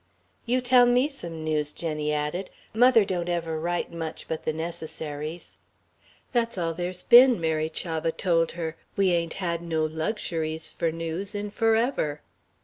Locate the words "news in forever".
10.91-12.21